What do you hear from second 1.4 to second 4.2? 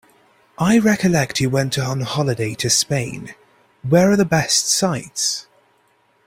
went on holiday to Spain, where are